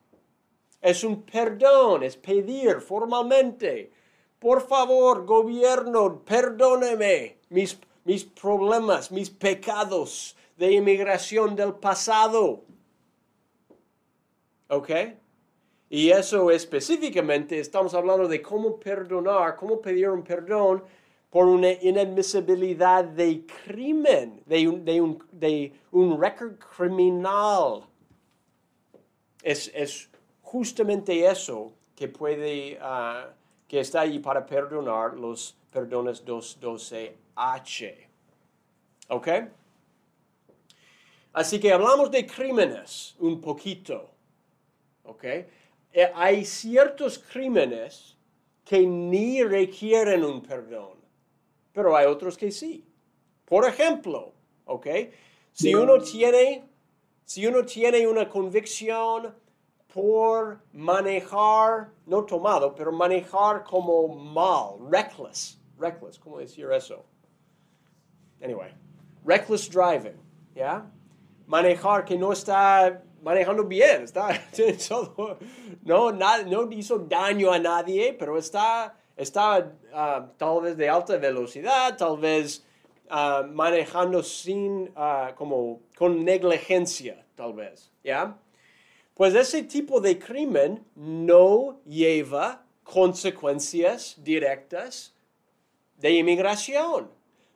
Es 0.82 1.04
un 1.04 1.22
perdón, 1.22 2.02
es 2.02 2.16
pedir 2.16 2.80
formalmente. 2.80 3.92
Por 4.40 4.60
favor, 4.60 5.24
gobierno, 5.24 6.20
perdóneme 6.24 7.38
mis 7.50 7.78
mis 8.08 8.24
problemas, 8.24 9.12
mis 9.12 9.28
pecados 9.28 10.34
de 10.56 10.72
inmigración 10.72 11.54
del 11.54 11.74
pasado. 11.74 12.64
¿Ok? 14.68 14.90
Y 15.90 16.08
eso 16.08 16.50
específicamente 16.50 17.58
estamos 17.60 17.92
hablando 17.92 18.26
de 18.26 18.40
cómo 18.40 18.80
perdonar, 18.80 19.56
cómo 19.56 19.78
pedir 19.82 20.08
un 20.08 20.22
perdón 20.22 20.84
por 21.28 21.46
una 21.48 21.70
inadmisibilidad 21.70 23.04
de 23.04 23.44
crimen, 23.44 24.42
de 24.46 24.66
un, 24.66 24.84
de 24.86 25.00
un, 25.02 25.22
de 25.30 25.72
un 25.90 26.18
récord 26.18 26.54
criminal. 26.76 27.82
Es, 29.42 29.70
es, 29.74 30.08
justamente 30.40 31.26
eso 31.26 31.72
que 31.94 32.08
puede, 32.08 32.78
uh, 32.80 33.30
que 33.68 33.80
está 33.80 34.00
ahí 34.00 34.18
para 34.18 34.46
perdonar 34.46 35.12
los 35.12 35.57
perdones 35.70 36.24
212 36.24 37.16
H. 37.34 38.08
¿Ok? 39.08 39.28
Así 41.32 41.60
que 41.60 41.72
hablamos 41.72 42.10
de 42.10 42.26
crímenes 42.26 43.14
un 43.18 43.40
poquito. 43.40 44.10
¿Ok? 45.04 45.24
Eh, 45.24 46.12
hay 46.14 46.44
ciertos 46.44 47.18
crímenes 47.18 48.16
que 48.64 48.86
ni 48.86 49.42
requieren 49.42 50.24
un 50.24 50.42
perdón, 50.42 50.98
pero 51.72 51.96
hay 51.96 52.06
otros 52.06 52.36
que 52.36 52.50
sí. 52.50 52.84
Por 53.46 53.66
ejemplo, 53.66 54.34
¿ok? 54.66 54.86
Si 55.52 55.74
uno 55.74 55.98
tiene, 55.98 56.68
si 57.24 57.46
uno 57.46 57.64
tiene 57.64 58.06
una 58.06 58.28
convicción 58.28 59.34
por 59.92 60.60
manejar, 60.72 61.90
no 62.04 62.24
tomado, 62.24 62.74
pero 62.74 62.92
manejar 62.92 63.64
como 63.64 64.06
mal, 64.08 64.90
reckless, 64.90 65.57
reckless, 65.78 66.18
¿cómo 66.18 66.38
decir 66.38 66.70
eso? 66.72 67.04
Anyway, 68.42 68.72
reckless 69.24 69.68
driving, 69.68 70.18
¿ya? 70.54 70.84
Manejar 71.46 72.04
que 72.04 72.16
no 72.16 72.32
está 72.32 73.02
manejando 73.22 73.64
bien, 73.64 74.02
está 74.02 74.28
no, 75.84 76.12
no 76.12 76.72
hizo 76.72 76.98
daño 76.98 77.52
a 77.52 77.58
nadie, 77.58 78.12
pero 78.12 78.38
está, 78.38 78.96
está 79.16 79.72
ah, 79.92 80.26
tal 80.36 80.62
vez 80.62 80.76
de 80.76 80.88
alta 80.88 81.16
velocidad, 81.16 81.96
tal 81.96 82.18
vez 82.18 82.64
ah, 83.10 83.44
manejando 83.48 84.22
sin, 84.22 84.88
uh, 84.96 85.34
como 85.34 85.80
con 85.96 86.24
negligencia, 86.24 87.24
tal 87.34 87.54
vez, 87.54 87.90
¿ya? 88.04 88.38
pues 89.18 89.34
ese 89.34 89.64
tipo 89.64 90.00
de 90.00 90.16
crimen 90.16 90.86
no 90.94 91.80
lleva 91.84 92.64
consecuencias 92.84 94.14
directas 94.22 95.12
de 95.98 96.12
inmigración. 96.12 97.10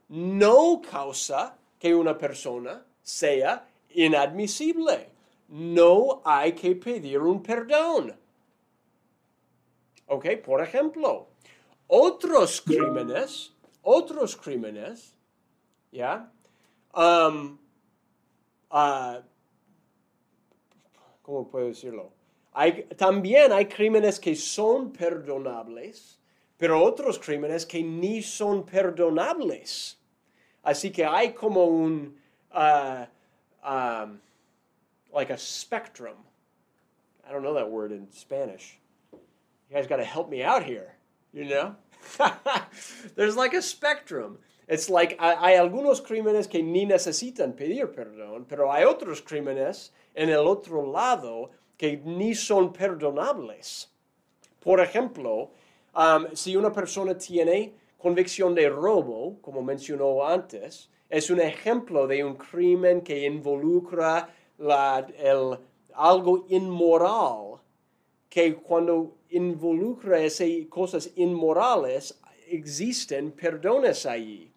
No 0.09 0.83
causa 0.83 1.57
que 1.79 1.95
una 1.95 2.17
persona 2.19 2.85
sea 3.03 3.67
inadmisible. 3.91 5.11
No 5.49 6.23
hay 6.25 6.53
que 6.53 6.77
pedir 6.77 7.19
un 7.19 7.43
perdón. 7.43 8.17
¿Ok? 10.07 10.27
Por 10.45 10.63
ejemplo, 10.63 11.29
otros 11.87 12.61
crímenes, 12.61 13.55
otros 13.83 14.37
crímenes, 14.37 15.15
¿ya? 15.91 16.31
Um, 16.95 17.59
uh, 18.71 19.23
¿Cómo 21.23 21.49
puedo 21.49 21.69
decirlo? 21.69 22.13
Hay, 22.53 22.85
también 22.97 23.53
hay 23.53 23.67
crímenes 23.67 24.21
que 24.21 24.37
son 24.37 24.93
perdonables, 24.93 26.19
pero 26.63 26.81
otros 26.81 27.19
crímenes 27.19 27.67
que 27.67 27.83
ni 27.83 28.23
son 28.23 28.63
perdonables. 28.63 29.97
Así 30.63 30.93
que 30.93 31.05
hay 31.05 31.33
como 31.33 31.65
un, 31.65 32.15
uh, 32.55 33.05
um, 33.65 34.21
like 35.13 35.31
a 35.31 35.37
spectrum. 35.37 36.15
I 37.29 37.33
don't 37.33 37.43
know 37.43 37.55
that 37.55 37.69
word 37.69 37.91
in 37.91 38.07
Spanish. 38.13 38.79
You 39.11 39.75
guys 39.75 39.89
got 39.89 39.97
to 39.97 40.05
help 40.05 40.31
me 40.31 40.45
out 40.45 40.63
here, 40.63 40.95
you 41.33 41.47
know? 41.47 41.75
There's 43.17 43.35
like 43.35 43.55
a 43.55 43.63
spectrum. 43.63 44.39
It's 44.69 44.89
like 44.89 45.19
hay 45.19 45.57
algunos 45.57 46.01
crímenes 46.01 46.49
que 46.49 46.63
ni 46.63 46.87
necesitan 46.87 47.57
pedir 47.57 47.89
perdón, 47.89 48.47
pero 48.49 48.71
hay 48.71 48.85
otros 48.85 49.21
crímenes 49.21 49.91
en 50.15 50.29
el 50.29 50.47
otro 50.47 50.81
lado 50.83 51.51
que 51.77 52.01
ni 52.05 52.35
son 52.35 52.73
perdonables. 52.73 53.89
Por 54.61 54.79
ejemplo, 54.79 55.51
si 56.35 56.57
una 56.57 56.73
persona 56.73 57.17
tiene 57.17 57.75
convicción 57.99 58.55
de 58.55 58.69
robo, 58.69 59.39
como 59.41 59.63
mencionó 59.63 60.27
antes, 60.27 60.91
es 61.09 61.31
un 61.31 61.41
ejemplo 61.41 62.07
de 62.07 62.25
un 62.25 62.35
crimen 62.37 63.03
que 63.03 63.27
involucra 63.27 64.35
algo 65.95 66.47
inmoral, 66.49 67.61
que 68.29 68.55
cuando 68.57 69.19
involucra 69.31 70.23
esas 70.23 70.49
cosas 70.69 71.11
inmorales, 71.17 72.19
existen 72.49 73.33
perdones 73.33 74.07
allí. 74.07 74.51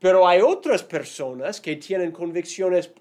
Pero 0.00 0.26
hay 0.26 0.40
otras 0.40 0.82
personas 0.82 1.60
que 1.60 1.76
tienen 1.76 2.12
convicciones 2.12 2.92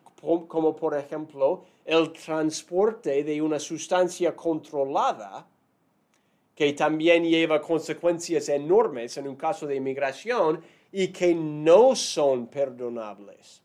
como 0.48 0.76
por 0.76 0.96
ejemplo 0.98 1.66
el 1.86 2.12
transporte 2.12 3.24
de 3.24 3.42
una 3.42 3.60
sustancia 3.60 4.36
controlada, 4.36 5.48
que 6.58 6.74
también 6.74 7.24
lleva 7.24 7.62
consecuencias 7.62 8.50
enormes 8.50 9.16
en 9.18 9.28
un 9.28 9.36
caso 9.36 9.68
de 9.68 9.76
inmigración 9.76 10.60
y 10.92 11.10
que 11.10 11.36
no 11.36 11.96
son 11.96 12.48
perdonables. 12.48 13.62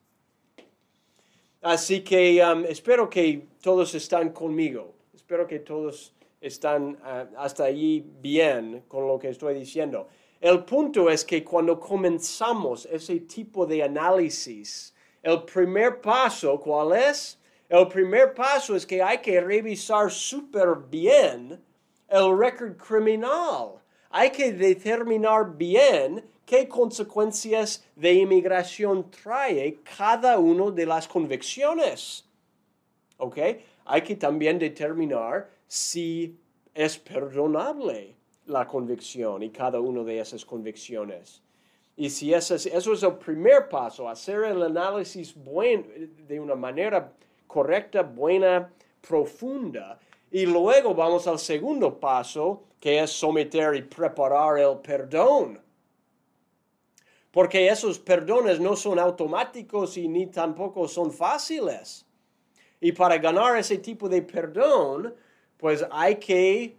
Así 1.63 2.03
que 2.05 2.45
um, 2.45 2.67
espero 2.67 3.09
que 3.09 3.47
todos 3.63 3.95
están 3.95 4.29
conmigo. 4.31 4.95
Espero 5.15 5.47
que 5.47 5.61
todos 5.61 6.13
están 6.39 6.99
uh, 7.01 7.35
hasta 7.39 7.65
allí 7.65 8.05
bien 8.21 8.85
con 8.89 9.09
lo 9.09 9.19
que 9.19 9.31
estoy 9.31 9.55
diciendo. 9.55 10.09
El 10.39 10.63
punto 10.65 11.09
es 11.09 11.25
que 11.25 11.43
cuando 11.43 11.81
comenzamos 11.81 12.85
ese 12.85 13.21
tipo 13.21 13.65
de 13.65 13.85
análisis, 13.85 14.95
el 15.23 15.45
primer 15.45 15.99
paso, 16.03 16.61
¿cuál 16.61 16.93
es? 17.01 17.39
El 17.71 17.89
primer 17.89 18.35
paso 18.35 18.77
es 18.77 18.85
que 18.85 19.03
hay 19.03 19.17
que 19.23 19.41
revisar 19.41 20.11
súper 20.11 20.77
bien 20.91 21.59
el 22.13 22.37
récord 22.37 22.77
criminal. 22.77 23.81
Hay 24.11 24.31
que 24.31 24.53
determinar 24.53 25.57
bien 25.57 26.23
qué 26.45 26.69
consecuencias 26.69 27.85
de 27.97 28.13
inmigración 28.13 29.11
trae 29.11 29.79
cada 29.97 30.39
una 30.39 30.71
de 30.71 30.85
las 30.85 31.09
convicciones. 31.09 32.29
¿Ok? 33.17 33.39
Hay 33.87 34.03
que 34.03 34.17
también 34.17 34.59
determinar 34.59 35.49
si 35.67 36.39
es 36.75 36.99
perdonable 36.99 38.15
la 38.47 38.67
convicción 38.67 39.43
y 39.43 39.51
cada 39.51 39.81
una 39.81 40.03
de 40.03 40.21
esas 40.21 40.45
convicciones. 40.45 41.41
Y 41.97 42.11
si 42.11 42.35
eso 42.35 42.55
es, 42.55 42.67
eso 42.67 42.93
es 42.93 43.03
el 43.03 43.15
primer 43.15 43.69
paso, 43.69 44.09
hacer 44.09 44.45
el 44.45 44.63
análisis 44.63 45.35
de 45.35 46.41
una 46.41 46.55
manera 46.55 47.13
correcta, 47.47 48.03
buena, 48.03 48.71
profunda. 49.01 49.99
Y 50.35 50.47
luego 50.47 50.95
vamos 50.95 51.27
al 51.27 51.39
segundo 51.39 52.01
paso, 52.01 52.63
que 52.81 53.01
es 53.01 53.11
someter 53.11 53.75
y 53.77 53.83
preparar 53.83 54.59
el 54.59 54.79
perdón. 54.79 55.61
Porque 57.31 57.69
esos 57.69 57.99
perdones 57.99 58.59
no 58.59 58.75
son 58.75 58.99
automáticos 58.99 59.99
y 59.99 60.09
ni 60.09 60.27
tampoco 60.29 60.89
son 60.89 61.13
fáciles. 61.13 62.07
Y 62.81 62.93
para 62.93 63.19
ganar 63.19 63.59
ese 63.59 63.77
tipo 63.77 64.09
de 64.09 64.23
perdón, 64.23 65.15
pues 65.59 65.85
hay 65.91 66.17
que 66.17 66.79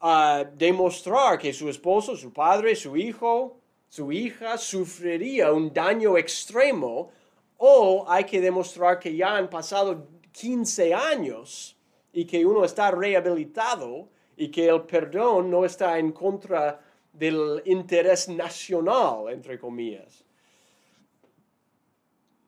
ah, 0.00 0.44
demostrar 0.54 1.38
que 1.38 1.54
su 1.54 1.70
esposo, 1.70 2.14
su 2.14 2.34
padre, 2.34 2.76
su 2.76 2.98
hijo, 2.98 3.56
su 3.88 4.12
hija 4.12 4.58
sufriría 4.58 5.50
un 5.52 5.72
daño 5.72 6.18
extremo 6.18 7.10
o 7.56 8.04
hay 8.06 8.24
que 8.24 8.42
demostrar 8.42 8.98
que 8.98 9.16
ya 9.16 9.36
han 9.36 9.48
pasado 9.48 10.06
15 10.32 10.92
años 10.92 11.73
y 12.14 12.24
que 12.24 12.46
uno 12.46 12.64
está 12.64 12.90
rehabilitado 12.90 14.08
y 14.36 14.48
que 14.48 14.68
el 14.68 14.82
perdón 14.82 15.50
no 15.50 15.64
está 15.64 15.98
en 15.98 16.12
contra 16.12 16.80
del 17.12 17.62
interés 17.66 18.28
nacional, 18.28 19.28
entre 19.28 19.58
comillas. 19.58 20.24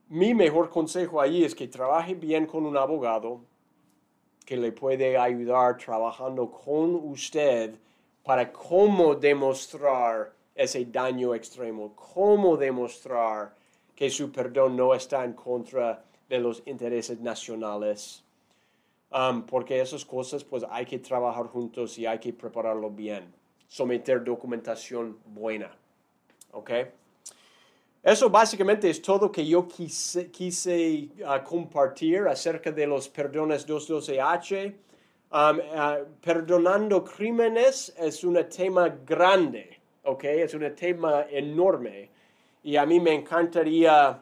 Mi 0.08 0.34
mejor 0.34 0.70
consejo 0.70 1.20
allí 1.20 1.44
es 1.44 1.54
que 1.54 1.66
trabaje 1.66 2.14
bien 2.14 2.46
con 2.46 2.64
un 2.64 2.76
abogado 2.76 3.40
que 4.44 4.56
le 4.56 4.70
puede 4.70 5.18
ayudar 5.18 5.76
trabajando 5.76 6.48
con 6.48 6.94
usted 6.94 7.74
para 8.22 8.52
cómo 8.52 9.16
demostrar 9.16 10.32
ese 10.54 10.84
daño 10.84 11.34
extremo, 11.34 11.92
cómo 11.96 12.56
demostrar 12.56 13.52
que 13.96 14.08
su 14.10 14.30
perdón 14.30 14.76
no 14.76 14.94
está 14.94 15.24
en 15.24 15.32
contra 15.32 16.04
de 16.28 16.38
los 16.38 16.62
intereses 16.66 17.20
nacionales. 17.20 18.25
Um, 19.10 19.46
porque 19.46 19.80
esas 19.80 20.04
cosas 20.04 20.42
pues 20.42 20.64
hay 20.68 20.84
que 20.84 20.98
trabajar 20.98 21.46
juntos 21.46 21.96
y 21.96 22.06
hay 22.06 22.18
que 22.18 22.32
prepararlo 22.32 22.90
bien, 22.90 23.32
someter 23.68 24.22
documentación 24.24 25.18
buena. 25.26 25.70
¿Ok? 26.52 26.70
Eso 28.02 28.30
básicamente 28.30 28.90
es 28.90 29.00
todo 29.00 29.30
que 29.30 29.46
yo 29.46 29.66
quise, 29.66 30.30
quise 30.30 31.08
uh, 31.20 31.44
compartir 31.44 32.26
acerca 32.28 32.70
de 32.72 32.86
los 32.86 33.08
perdones 33.08 33.66
212H. 33.66 34.74
Um, 35.28 35.58
uh, 35.58 36.06
perdonando 36.20 37.02
crímenes 37.04 37.94
es 37.98 38.22
un 38.24 38.38
tema 38.48 38.88
grande. 38.88 39.76
¿ok? 40.06 40.24
Es 40.24 40.54
un 40.54 40.74
tema 40.74 41.26
enorme 41.28 42.08
y 42.62 42.76
a 42.76 42.86
mí 42.86 43.00
me 43.00 43.12
encantaría 43.12 44.20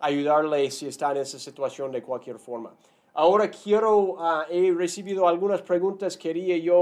ayudarle 0.00 0.70
si 0.70 0.86
está 0.86 1.10
en 1.10 1.18
esa 1.18 1.38
situación 1.38 1.92
de 1.92 2.02
cualquier 2.02 2.38
forma. 2.38 2.72
Ahora 3.16 3.48
quiero, 3.48 4.14
uh, 4.14 4.42
he 4.50 4.72
recibido 4.72 5.28
algunas 5.28 5.62
preguntas, 5.62 6.16
quería 6.16 6.56
yo, 6.56 6.80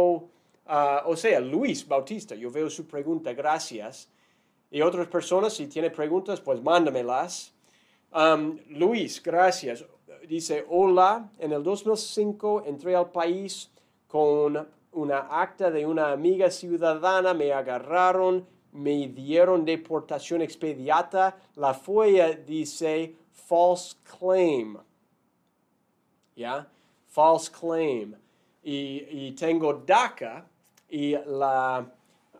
uh, 0.66 1.04
o 1.04 1.14
sea, 1.14 1.38
Luis 1.40 1.86
Bautista, 1.86 2.34
yo 2.34 2.50
veo 2.50 2.70
su 2.70 2.86
pregunta, 2.86 3.34
gracias. 3.34 4.08
Y 4.70 4.80
otras 4.80 5.08
personas, 5.08 5.52
si 5.52 5.66
tiene 5.66 5.90
preguntas, 5.90 6.40
pues 6.40 6.62
mándamelas. 6.62 7.52
Luis, 8.68 9.22
gracias. 9.22 9.84
Dice, 10.26 10.64
hola, 10.70 11.30
en 11.38 11.52
el 11.52 11.62
2005 11.62 12.64
entré 12.66 12.96
al 12.96 13.10
país 13.10 13.70
con 14.06 14.66
una 14.92 15.18
acta 15.42 15.70
de 15.70 15.84
una 15.84 16.12
amiga 16.12 16.50
ciudadana, 16.50 17.34
me 17.34 17.52
agarraron, 17.52 18.46
me 18.72 19.08
dieron 19.08 19.66
deportación 19.66 20.40
expediata. 20.40 21.36
La 21.56 21.74
FOIA 21.74 22.32
dice 22.32 23.16
false 23.32 23.96
claim. 24.18 24.78
¿Ya? 26.34 26.66
False 27.08 27.48
claim. 27.48 28.16
Y, 28.64 29.34
tengo 29.36 29.74
DACA 29.74 30.44
y 30.90 31.16
la, 31.26 31.84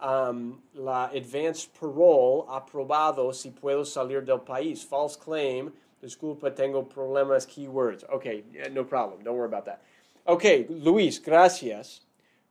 um, 0.00 0.60
la 0.74 1.10
advanced 1.12 1.70
parole 1.78 2.44
aprobado 2.48 3.34
si 3.34 3.50
puedo 3.50 3.84
salir 3.84 4.24
del 4.24 4.38
país. 4.38 4.84
False 4.84 5.16
claim. 5.16 5.72
Disculpa, 6.00 6.54
tengo 6.54 6.82
problemas 6.84 7.46
keywords. 7.46 8.04
Okay, 8.10 8.44
no 8.72 8.84
problem. 8.84 9.22
Don't 9.22 9.36
worry 9.36 9.46
about 9.46 9.66
that. 9.66 9.82
Okay, 10.26 10.66
Luis, 10.68 11.18
gracias 11.18 12.00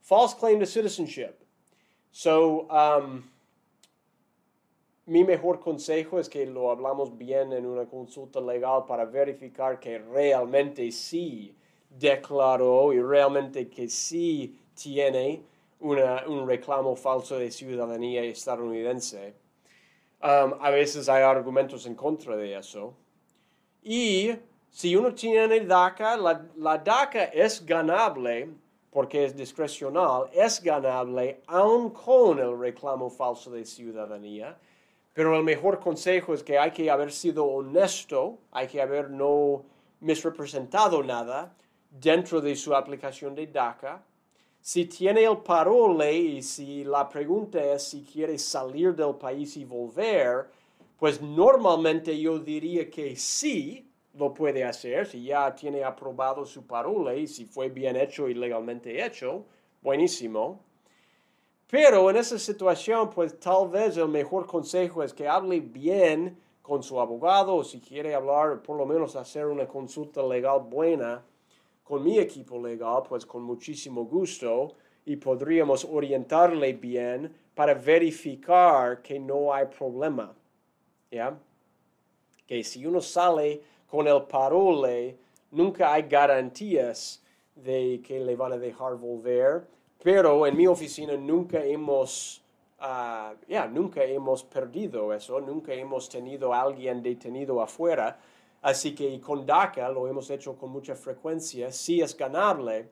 false 0.02 0.34
claim 0.34 0.60
to 0.60 0.66
citizenship. 0.66 1.44
So, 2.10 2.70
um, 2.70 3.30
mi 5.06 5.24
mejor 5.24 5.58
consejo 5.58 6.18
es 6.18 6.28
que 6.28 6.46
lo 6.46 6.70
hablamos 6.70 7.16
bien 7.16 7.52
en 7.52 7.66
una 7.66 7.86
consulta 7.86 8.40
legal 8.40 8.84
para 8.86 9.04
verificar 9.04 9.80
que 9.80 9.98
realmente 9.98 10.90
sí 10.92 11.54
declaró 11.90 12.92
y 12.92 13.00
realmente 13.00 13.68
que 13.68 13.88
sí 13.88 14.56
tiene 14.74 15.42
un 15.80 16.46
reclamo 16.46 16.94
falso 16.94 17.36
de 17.36 17.50
ciudadanía 17.50 18.22
estadounidense. 18.22 19.34
Um, 20.22 20.54
a 20.60 20.70
veces 20.70 21.08
hay 21.08 21.24
argumentos 21.24 21.84
en 21.86 21.96
contra 21.96 22.36
de 22.36 22.56
eso. 22.56 22.94
Y 23.82 24.30
si 24.70 24.94
uno 24.94 25.12
tiene 25.12 25.60
DACA, 25.60 26.16
la, 26.16 26.46
la 26.56 26.78
DACA 26.78 27.24
es 27.24 27.66
ganable 27.66 28.48
porque 28.92 29.24
es 29.24 29.36
discrecional, 29.36 30.30
es 30.32 30.62
ganable 30.62 31.40
aun 31.48 31.90
con 31.90 32.38
el 32.38 32.56
reclamo 32.56 33.10
falso 33.10 33.50
de 33.50 33.64
ciudadanía. 33.64 34.56
Pero 35.12 35.36
el 35.36 35.44
mejor 35.44 35.78
consejo 35.78 36.32
es 36.32 36.42
que 36.42 36.58
hay 36.58 36.70
que 36.70 36.90
haber 36.90 37.12
sido 37.12 37.44
honesto, 37.44 38.38
hay 38.50 38.66
que 38.66 38.80
haber 38.80 39.10
no 39.10 39.62
misrepresentado 40.00 41.02
nada 41.02 41.54
dentro 41.90 42.40
de 42.40 42.56
su 42.56 42.74
aplicación 42.74 43.34
de 43.34 43.46
DACA. 43.46 44.02
Si 44.60 44.86
tiene 44.86 45.24
el 45.24 45.38
parole 45.38 46.14
y 46.14 46.42
si 46.42 46.84
la 46.84 47.08
pregunta 47.08 47.62
es 47.62 47.82
si 47.82 48.02
quiere 48.02 48.38
salir 48.38 48.94
del 48.94 49.16
país 49.16 49.56
y 49.56 49.64
volver, 49.64 50.46
pues 50.98 51.20
normalmente 51.20 52.18
yo 52.18 52.38
diría 52.38 52.88
que 52.88 53.16
sí 53.16 53.88
lo 54.14 54.32
puede 54.32 54.62
hacer, 54.64 55.06
si 55.06 55.24
ya 55.24 55.54
tiene 55.54 55.82
aprobado 55.82 56.44
su 56.44 56.66
parole 56.66 57.18
y 57.18 57.26
si 57.26 57.44
fue 57.44 57.70
bien 57.70 57.96
hecho 57.96 58.28
y 58.28 58.34
legalmente 58.34 59.04
hecho, 59.04 59.44
buenísimo. 59.82 60.60
Pero 61.72 62.10
en 62.10 62.16
esa 62.16 62.38
situación, 62.38 63.08
pues 63.08 63.40
tal 63.40 63.70
vez 63.70 63.96
el 63.96 64.08
mejor 64.08 64.46
consejo 64.46 65.02
es 65.02 65.14
que 65.14 65.26
hable 65.26 65.58
bien 65.58 66.36
con 66.60 66.82
su 66.82 67.00
abogado 67.00 67.56
o 67.56 67.64
si 67.64 67.80
quiere 67.80 68.14
hablar, 68.14 68.60
por 68.60 68.76
lo 68.76 68.84
menos 68.84 69.16
hacer 69.16 69.46
una 69.46 69.66
consulta 69.66 70.22
legal 70.22 70.60
buena 70.68 71.24
con 71.82 72.04
mi 72.04 72.18
equipo 72.18 72.60
legal, 72.60 73.04
pues 73.08 73.24
con 73.24 73.42
muchísimo 73.44 74.04
gusto 74.04 74.74
y 75.06 75.16
podríamos 75.16 75.86
orientarle 75.86 76.74
bien 76.74 77.34
para 77.54 77.72
verificar 77.72 79.00
que 79.00 79.18
no 79.18 79.54
hay 79.54 79.64
problema. 79.64 80.30
¿Ya? 81.10 81.38
Que 82.46 82.62
si 82.62 82.84
uno 82.84 83.00
sale 83.00 83.62
con 83.90 84.06
el 84.06 84.24
parole, 84.24 85.16
nunca 85.50 85.94
hay 85.94 86.02
garantías 86.02 87.22
de 87.54 88.02
que 88.06 88.20
le 88.20 88.36
van 88.36 88.52
a 88.52 88.58
dejar 88.58 88.96
volver 88.96 89.72
pero 90.02 90.46
en 90.46 90.56
mi 90.56 90.66
oficina 90.66 91.16
nunca 91.16 91.64
hemos, 91.64 92.42
uh, 92.80 93.68
nunca 93.70 94.02
hemos 94.02 94.42
perdido 94.42 95.12
eso, 95.12 95.40
nunca 95.40 95.72
hemos 95.72 96.08
tenido 96.08 96.52
a 96.52 96.62
alguien 96.62 97.02
detenido 97.02 97.62
afuera. 97.62 98.18
Así 98.62 98.94
que 98.94 99.20
con 99.20 99.46
DACA 99.46 99.88
lo 99.88 100.08
hemos 100.08 100.28
hecho 100.30 100.56
con 100.56 100.70
mucha 100.70 100.94
frecuencia, 100.94 101.70
sí 101.70 102.00
es 102.00 102.16
ganable. 102.16 102.88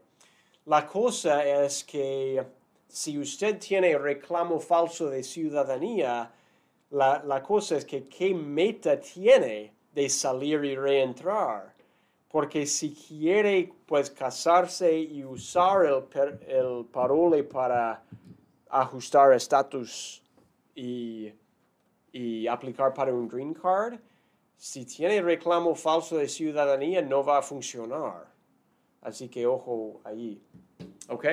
La 0.67 0.87
cosa 0.87 1.45
es 1.45 1.83
que 1.85 2.45
si 2.89 3.19
usted 3.19 3.59
tiene 3.59 3.97
reclamo 3.99 4.61
falso 4.61 5.11
de 5.11 5.23
ciudadanía, 5.23 6.33
la, 6.91 7.23
la 7.25 7.43
cosa 7.43 7.77
es 7.77 7.85
que 7.85 8.09
qué 8.09 8.35
meta 8.35 9.01
tiene 9.01 9.73
de 9.93 10.09
salir 10.09 10.65
y 10.65 10.77
reentrar 10.77 11.80
porque 12.31 12.65
si 12.65 12.95
quiere 12.95 13.73
pues 13.87 14.09
casarse 14.11 14.97
y 14.97 15.25
usar 15.25 15.85
el, 15.85 16.05
el 16.47 16.87
parole 16.87 17.43
para 17.43 18.05
ajustar 18.69 19.33
estatus 19.33 20.23
y, 20.75 21.33
y 22.13 22.47
aplicar 22.47 22.95
para 22.95 23.13
un 23.13 23.27
green 23.27 23.53
card, 23.53 23.99
si 24.57 24.85
tiene 24.85 25.21
reclamo 25.23 25.75
falso 25.75 26.19
de 26.19 26.29
ciudadanía 26.29 27.03
no 27.03 27.25
va 27.25 27.39
a 27.39 27.43
funcionar. 27.43 28.31
Así 29.03 29.29
que 29.29 29.47
ojo 29.47 30.01
ahí. 30.05 30.41
¿Ok? 31.09 31.27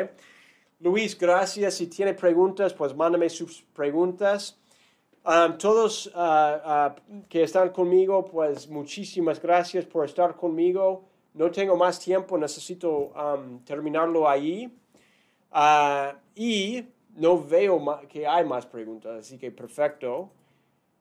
Luis, 0.80 1.18
gracias. 1.18 1.76
Si 1.76 1.88
tiene 1.88 2.14
preguntas, 2.14 2.74
pues 2.74 2.96
mándame 2.96 3.30
sus 3.30 3.62
preguntas. 3.74 4.58
Todos 5.60 6.08
uh, 6.08 6.20
uh, 6.20 7.28
que 7.28 7.44
están 7.44 7.70
conmigo, 7.70 8.24
pues 8.24 8.70
muchísimas 8.70 9.42
gracias 9.42 9.84
por 9.84 10.06
estar 10.06 10.38
conmigo. 10.38 11.04
No 11.34 11.52
tengo 11.52 11.76
más 11.76 12.00
tiempo, 12.00 12.38
necesito 12.38 13.12
terminarlo 13.66 14.30
ahí. 14.30 14.74
Uh, 15.52 16.16
y 16.34 16.86
no 17.16 17.44
veo 17.44 18.00
que 18.08 18.26
hay 18.26 18.46
más 18.46 18.66
preguntas, 18.66 19.20
así 19.20 19.38
que 19.38 19.52
perfecto. 19.52 20.30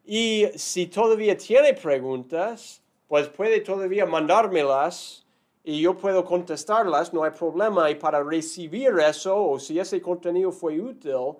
Y 0.05 0.47
si 0.57 0.89
todavía 0.89 1.37
tiene 1.37 1.75
preguntas, 1.75 2.83
pues 3.07 3.29
puede 3.29 3.61
todavía 3.61 4.07
mandármelas 4.07 5.25
y 5.63 5.81
yo 5.81 5.97
puedo 5.97 6.25
contestarlas, 6.25 7.15
no 7.15 7.23
hay 7.23 7.31
problema. 7.31 7.89
Y 7.91 7.95
para 7.95 8.25
recibir 8.25 8.93
eso, 8.99 9.51
o 9.51 9.61
si 9.61 9.79
ese 9.79 10.01
contenido 10.01 10.51
fue 10.51 10.81
útil, 10.81 11.37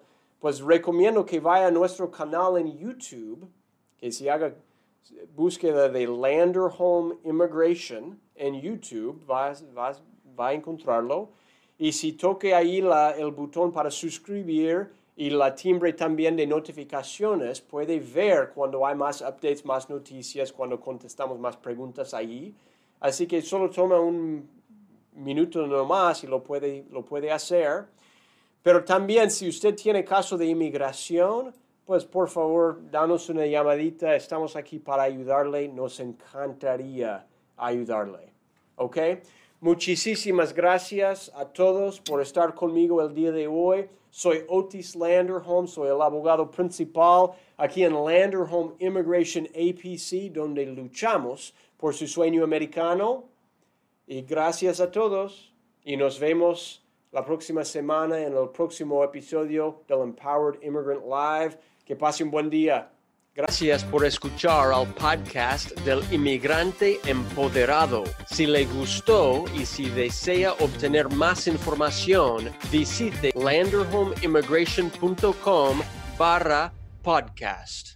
pues 0.47 0.61
recomiendo 0.61 1.27
que 1.27 1.41
vaya 1.41 1.67
a 1.67 1.71
nuestro 1.73 2.09
canal 2.09 2.57
en 2.57 2.79
YouTube, 2.79 3.51
que 3.99 4.13
se 4.13 4.31
haga 4.31 4.55
búsqueda 5.35 5.89
de 5.89 6.07
Lander 6.07 6.71
Home 6.79 7.17
Immigration 7.25 8.17
en 8.37 8.61
YouTube, 8.61 9.29
va, 9.29 9.53
va, 9.77 10.47
a 10.47 10.53
encontrarlo. 10.53 11.31
Y 11.77 11.91
si 11.91 12.13
toque 12.13 12.55
ahí 12.55 12.81
la, 12.81 13.11
el 13.17 13.33
botón 13.33 13.73
para 13.73 13.91
suscribir 13.91 14.89
y 15.17 15.31
la 15.31 15.53
timbre 15.53 15.93
también 15.95 16.37
de 16.37 16.47
notificaciones, 16.47 17.61
puede 17.61 17.99
ver 17.99 18.53
cuando 18.55 18.87
hay 18.87 18.95
más 18.95 19.23
updates, 19.23 19.65
más 19.65 19.91
noticias, 19.91 20.53
cuando 20.53 20.79
contestamos 20.79 21.41
más 21.41 21.57
preguntas 21.57 22.15
ahí. 22.15 22.55
Así 23.01 23.27
que 23.27 23.43
solo 23.43 23.69
toma 23.69 23.99
un 23.99 24.49
minuto 25.13 25.67
nomás 25.67 26.23
y 26.23 26.29
lo 26.29 26.41
puede, 26.45 26.85
lo 26.93 27.05
puede 27.05 27.33
hacer. 27.33 27.96
Pero 28.67 28.83
también 28.83 29.31
si 29.31 29.49
usted 29.49 29.77
tiene 29.77 30.05
caso 30.05 30.37
de 30.37 30.45
inmigración, 30.45 31.55
pues 31.85 32.05
por 32.05 32.29
favor, 32.29 32.81
danos 32.91 33.29
una 33.29 33.47
llamadita. 33.47 34.17
Estamos 34.17 34.57
aquí 34.57 34.81
para 34.81 35.05
ayudarle. 35.05 35.69
Nos 35.69 36.01
encantaría 36.01 37.25
ayudarle. 37.57 38.33
¿Ok? 38.75 38.99
Muchísimas 39.61 40.53
gracias 40.53 41.31
a 41.37 41.45
todos 41.45 42.01
por 42.01 42.21
estar 42.21 42.57
conmigo 42.57 43.01
el 43.01 43.15
día 43.15 43.31
de 43.31 43.47
hoy. 43.47 43.89
Soy 44.11 44.43
Otis 44.49 44.97
Landerholm, 44.97 45.69
soy 45.69 45.91
el 45.91 46.03
abogado 46.03 46.51
principal 46.51 47.31
aquí 47.57 47.85
en 47.85 47.95
Landerholm 47.95 48.75
Immigration 48.81 49.47
APC, 49.47 50.33
donde 50.33 50.67
luchamos 50.67 51.55
por 51.77 51.95
su 51.95 52.09
sueño 52.09 52.43
americano. 52.43 53.27
Y 54.09 54.23
gracias 54.23 54.81
a 54.81 54.91
todos 54.91 55.55
y 55.85 55.97
nos 55.97 56.19
vemos 56.19 56.83
la 57.17 57.25
próxima 57.25 57.65
semana 57.65 58.21
en 58.21 58.37
el 58.37 58.51
próximo 58.51 59.03
episodio 59.03 59.83
del 59.89 60.03
Empowered 60.03 60.63
Immigrant 60.63 61.03
Live. 61.03 61.59
Que 61.83 61.97
pase 61.97 62.23
un 62.23 62.31
buen 62.31 62.51
día. 62.51 62.91
Gracias 63.35 63.83
por 63.85 64.05
escuchar 64.05 64.71
al 64.71 64.87
podcast 64.93 65.71
del 65.81 66.03
inmigrante 66.13 67.01
empoderado. 67.07 68.05
Si 68.27 68.45
le 68.45 68.67
gustó 68.67 69.47
y 69.55 69.65
si 69.65 69.89
desea 69.89 70.53
obtener 70.61 71.09
más 71.09 71.47
información, 71.47 72.51
visite 72.71 73.33
landerhomeimmigration.com 73.35 75.81
barra 76.19 76.71
podcast. 77.03 77.96